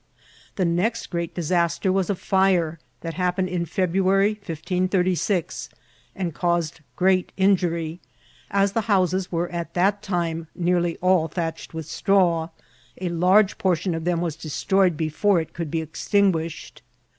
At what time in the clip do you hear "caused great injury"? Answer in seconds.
6.33-7.99